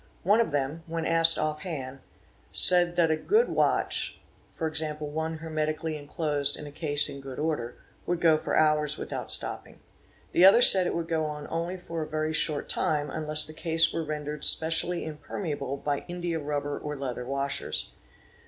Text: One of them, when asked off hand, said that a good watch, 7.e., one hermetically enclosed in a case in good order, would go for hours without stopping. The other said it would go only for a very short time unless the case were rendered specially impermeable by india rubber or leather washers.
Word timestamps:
One 0.23 0.39
of 0.41 0.49
them, 0.49 0.81
when 0.87 1.05
asked 1.05 1.37
off 1.37 1.59
hand, 1.59 1.99
said 2.51 2.95
that 2.95 3.11
a 3.11 3.15
good 3.15 3.49
watch, 3.49 4.19
7.e., 4.51 4.95
one 4.97 5.37
hermetically 5.37 5.95
enclosed 5.95 6.57
in 6.57 6.65
a 6.65 6.71
case 6.71 7.07
in 7.07 7.21
good 7.21 7.37
order, 7.37 7.77
would 8.07 8.19
go 8.19 8.39
for 8.39 8.57
hours 8.57 8.97
without 8.97 9.29
stopping. 9.31 9.79
The 10.31 10.43
other 10.43 10.63
said 10.63 10.87
it 10.87 10.95
would 10.95 11.07
go 11.07 11.27
only 11.27 11.77
for 11.77 12.01
a 12.01 12.07
very 12.09 12.33
short 12.33 12.67
time 12.67 13.11
unless 13.11 13.45
the 13.45 13.53
case 13.53 13.93
were 13.93 14.03
rendered 14.03 14.43
specially 14.43 15.05
impermeable 15.05 15.77
by 15.77 15.99
india 16.07 16.39
rubber 16.39 16.79
or 16.79 16.97
leather 16.97 17.23
washers. 17.27 17.91